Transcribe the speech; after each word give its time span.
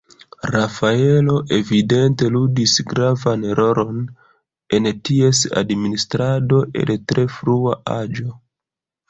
Rafaelo 0.53 1.33
evidente 1.57 2.29
ludis 2.35 2.73
gravan 2.93 3.43
rolon 3.59 4.01
en 4.79 4.89
ties 5.11 5.43
administrado 5.63 6.65
el 6.85 6.95
tre 7.13 7.29
frua 7.37 7.79
aĝo. 8.01 8.29